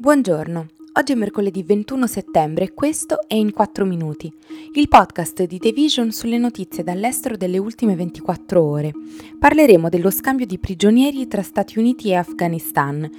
[0.00, 4.32] Buongiorno, oggi è mercoledì 21 settembre e questo è In 4 Minuti,
[4.74, 8.92] il podcast di The Vision sulle notizie dall'estero delle ultime 24 ore.
[9.40, 13.10] Parleremo dello scambio di prigionieri tra Stati Uniti e Afghanistan,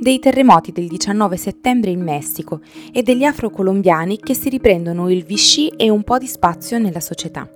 [0.00, 2.60] dei terremoti del 19 settembre in Messico
[2.92, 7.50] e degli afro-colombiani che si riprendono il Vichy e un po' di spazio nella società.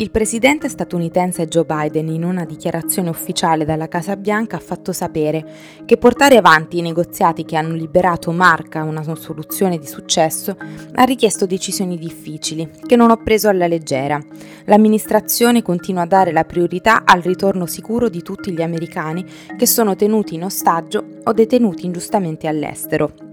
[0.00, 5.44] Il presidente statunitense Joe Biden in una dichiarazione ufficiale dalla Casa Bianca ha fatto sapere
[5.84, 10.56] che portare avanti i negoziati che hanno liberato Marca una soluzione di successo
[10.94, 14.18] ha richiesto decisioni difficili che non ho preso alla leggera.
[14.64, 19.22] L'amministrazione continua a dare la priorità al ritorno sicuro di tutti gli americani
[19.54, 23.29] che sono tenuti in ostaggio o detenuti ingiustamente all'estero,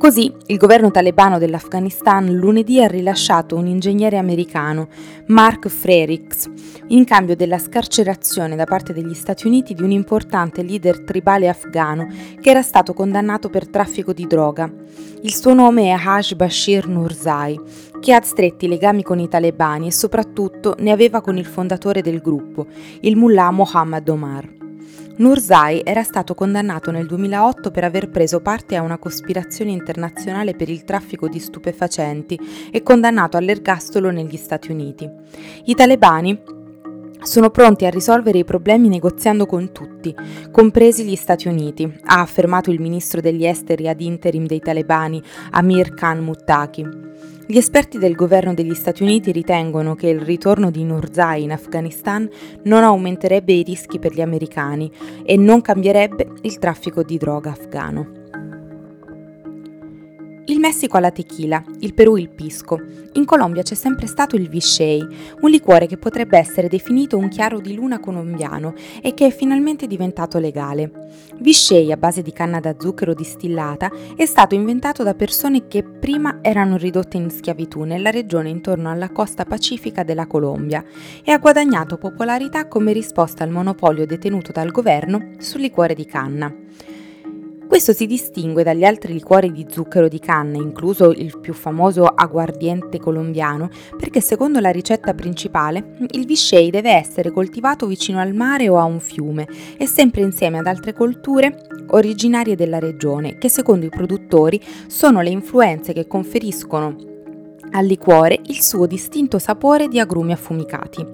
[0.00, 4.88] Così il governo talebano dell'Afghanistan lunedì ha rilasciato un ingegnere americano,
[5.26, 6.50] Mark Frericks,
[6.86, 12.08] in cambio della scarcerazione da parte degli Stati Uniti di un importante leader tribale afghano
[12.40, 14.72] che era stato condannato per traffico di droga.
[15.20, 17.60] Il suo nome è Haj Bashir Nurzai,
[18.00, 22.22] che ha stretti legami con i talebani e soprattutto ne aveva con il fondatore del
[22.22, 22.68] gruppo,
[23.02, 24.69] il mullah Mohammad Omar.
[25.20, 30.70] Nurzai era stato condannato nel 2008 per aver preso parte a una cospirazione internazionale per
[30.70, 32.40] il traffico di stupefacenti
[32.72, 35.06] e condannato all'ergastolo negli Stati Uniti.
[35.64, 36.59] I talebani
[37.22, 40.14] sono pronti a risolvere i problemi negoziando con tutti,
[40.50, 45.94] compresi gli Stati Uniti, ha affermato il ministro degli esteri ad interim dei talebani Amir
[45.94, 46.86] Khan Muttaki.
[47.46, 52.28] Gli esperti del governo degli Stati Uniti ritengono che il ritorno di Nurzai in Afghanistan
[52.64, 54.90] non aumenterebbe i rischi per gli americani
[55.24, 58.19] e non cambierebbe il traffico di droga afghano.
[60.50, 62.76] Il Messico ha la tequila, il Perù il pisco.
[63.12, 64.98] In Colombia c'è sempre stato il Vichy,
[65.42, 69.86] un liquore che potrebbe essere definito un chiaro di luna colombiano e che è finalmente
[69.86, 70.90] diventato legale.
[71.38, 76.40] Vichy, a base di canna da zucchero distillata, è stato inventato da persone che prima
[76.42, 80.84] erano ridotte in schiavitù nella regione intorno alla costa pacifica della Colombia
[81.22, 86.52] e ha guadagnato popolarità come risposta al monopolio detenuto dal governo sul liquore di canna.
[87.70, 92.98] Questo si distingue dagli altri liquori di zucchero di canna, incluso il più famoso aguardiente
[92.98, 98.76] colombiano, perché secondo la ricetta principale il Vichy deve essere coltivato vicino al mare o
[98.76, 99.46] a un fiume
[99.78, 105.30] e sempre insieme ad altre colture originarie della regione, che secondo i produttori sono le
[105.30, 107.19] influenze che conferiscono
[107.72, 111.06] al liquore il suo distinto sapore di agrumi affumicati.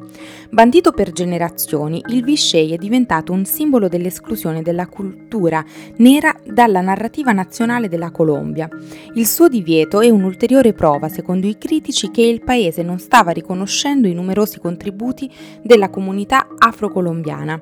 [0.51, 5.65] Bandito per generazioni, il Vichy è diventato un simbolo dell'esclusione della cultura
[5.97, 8.69] nera dalla narrativa nazionale della Colombia.
[9.15, 14.09] Il suo divieto è un'ulteriore prova, secondo i critici, che il paese non stava riconoscendo
[14.09, 15.31] i numerosi contributi
[15.63, 17.61] della comunità afrocolombiana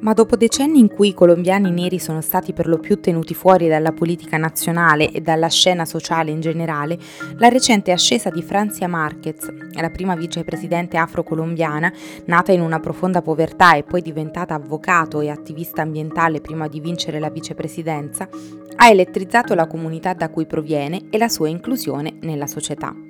[0.00, 3.68] ma dopo decenni in cui i colombiani neri sono stati per lo più tenuti fuori
[3.68, 6.98] dalla politica nazionale e dalla scena sociale in generale,
[7.36, 11.92] la recente ascesa di Francia Marquez, la prima vicepresidente afro-colombiana,
[12.26, 17.18] nata in una profonda povertà e poi diventata avvocato e attivista ambientale prima di vincere
[17.18, 18.28] la vicepresidenza,
[18.76, 23.09] ha elettrizzato la comunità da cui proviene e la sua inclusione nella società.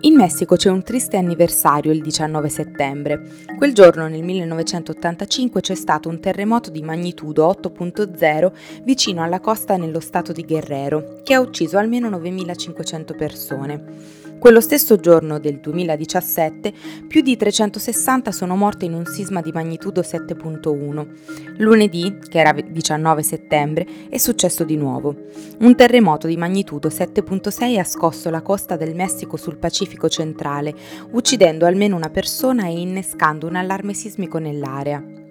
[0.00, 3.22] In Messico c'è un triste anniversario il 19 settembre.
[3.56, 8.52] Quel giorno nel 1985 c'è stato un terremoto di magnitudo 8.0
[8.84, 14.24] vicino alla costa nello stato di Guerrero, che ha ucciso almeno 9.500 persone.
[14.38, 16.72] Quello stesso giorno del 2017
[17.08, 21.56] più di 360 sono morte in un sisma di magnitudo 7.1.
[21.56, 25.16] Lunedì, che era 19 settembre, è successo di nuovo.
[25.60, 30.74] Un terremoto di magnitudo 7.6 ha scosso la costa del Messico sul Pacifico centrale,
[31.12, 35.25] uccidendo almeno una persona e innescando un allarme sismico nell'area.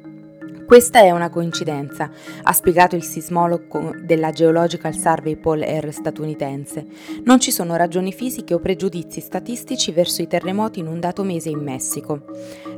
[0.65, 2.09] Questa è una coincidenza,
[2.41, 5.93] ha spiegato il sismologo della Geological Survey Paul R.
[5.93, 6.87] statunitense.
[7.23, 11.49] Non ci sono ragioni fisiche o pregiudizi statistici verso i terremoti in un dato mese
[11.49, 12.23] in Messico.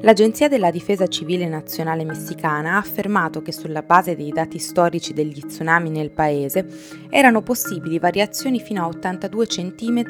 [0.01, 5.39] L'Agenzia della Difesa Civile Nazionale Messicana ha affermato che sulla base dei dati storici degli
[5.39, 6.67] tsunami nel paese
[7.09, 10.03] erano possibili variazioni fino a 82 cm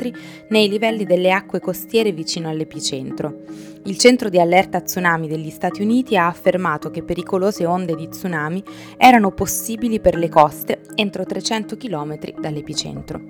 [0.50, 3.76] nei livelli delle acque costiere vicino all'epicentro.
[3.84, 8.64] Il centro di allerta tsunami degli Stati Uniti ha affermato che pericolose onde di tsunami
[8.98, 13.22] erano possibili per le coste entro 300 km dall'epicentro.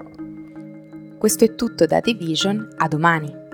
[1.17, 3.46] Questo è tutto da The Vision, a domani!